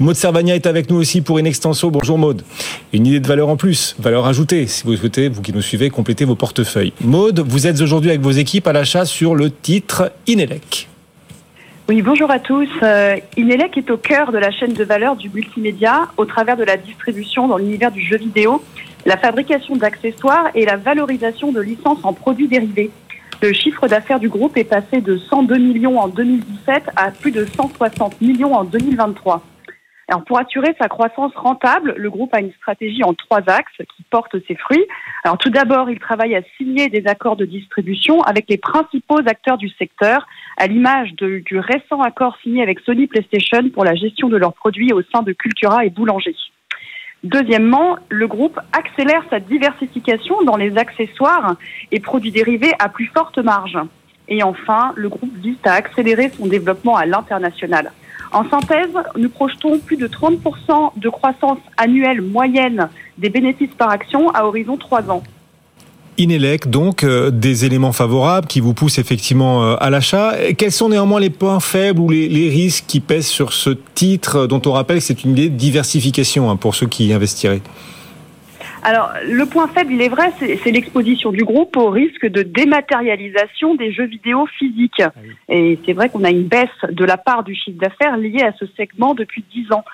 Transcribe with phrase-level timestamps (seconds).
[0.00, 1.90] Maud Servagna est avec nous aussi pour une extenso.
[1.90, 2.40] Bonjour Maud.
[2.94, 5.90] Une idée de valeur en plus, valeur ajoutée, si vous souhaitez, vous qui nous suivez,
[5.90, 6.94] compléter vos portefeuilles.
[7.02, 10.88] Maud, vous êtes aujourd'hui avec vos équipes à l'achat sur le titre Inelec.
[11.90, 12.66] Oui, bonjour à tous.
[12.82, 16.64] Euh, Inelec est au cœur de la chaîne de valeur du multimédia au travers de
[16.64, 18.62] la distribution dans l'univers du jeu vidéo,
[19.04, 22.90] la fabrication d'accessoires et la valorisation de licences en produits dérivés.
[23.42, 27.44] Le chiffre d'affaires du groupe est passé de 102 millions en 2017 à plus de
[27.44, 29.42] 160 millions en 2023.
[30.26, 34.36] Pour assurer sa croissance rentable, le groupe a une stratégie en trois axes qui portent
[34.48, 34.84] ses fruits.
[35.38, 39.68] Tout d'abord, il travaille à signer des accords de distribution avec les principaux acteurs du
[39.68, 40.26] secteur,
[40.56, 44.92] à l'image du récent accord signé avec Sony PlayStation pour la gestion de leurs produits
[44.92, 46.34] au sein de Cultura et Boulanger.
[47.22, 51.54] Deuxièmement, le groupe accélère sa diversification dans les accessoires
[51.92, 53.78] et produits dérivés à plus forte marge.
[54.26, 57.92] Et enfin, le groupe vise à accélérer son développement à l'international.
[58.32, 64.30] En synthèse, nous projetons plus de 30% de croissance annuelle moyenne des bénéfices par action
[64.30, 65.22] à horizon 3 ans.
[66.16, 70.34] Inelec, donc euh, des éléments favorables qui vous poussent effectivement euh, à l'achat.
[70.56, 74.60] Quels sont néanmoins les points faibles ou les, risques qui pèsent sur ce titre dont
[74.66, 77.62] on rappelle que c'est une idée de diversification hein, pour ceux qui investiraient?
[78.82, 83.74] Alors, le point faible, il est vrai, c'est l'exposition du groupe au risque de dématérialisation
[83.74, 85.02] des jeux vidéo physiques.
[85.02, 85.12] Ah
[85.48, 88.52] Et c'est vrai qu'on a une baisse de la part du chiffre d'affaires liée à
[88.58, 89.84] ce segment depuis 10 ans.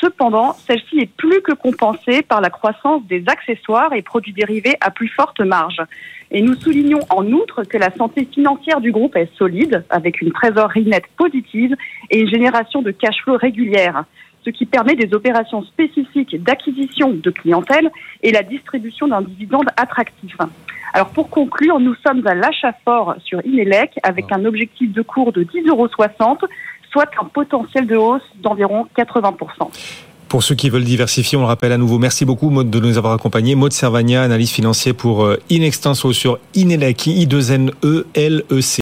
[0.00, 4.92] Cependant, celle-ci est plus que compensée par la croissance des accessoires et produits dérivés à
[4.92, 5.82] plus forte marge.
[6.30, 10.30] Et nous soulignons en outre que la santé financière du groupe est solide, avec une
[10.30, 11.74] trésorerie nette positive
[12.10, 14.04] et une génération de cash flow régulière
[14.44, 17.90] ce qui permet des opérations spécifiques d'acquisition de clientèle
[18.22, 20.36] et la distribution d'un dividende attractif.
[20.94, 25.32] Alors pour conclure, nous sommes à l'achat fort sur Inelec avec un objectif de cours
[25.32, 25.88] de 10,60 euros,
[26.90, 29.36] soit un potentiel de hausse d'environ 80%.
[30.28, 31.98] Pour ceux qui veulent diversifier, on le rappelle à nouveau.
[31.98, 33.54] Merci beaucoup, Maud, de nous avoir accompagnés.
[33.54, 38.76] Maud Servagna, analyse financière pour euh, Inextenso sur Inelec, I2NE-L-E-C.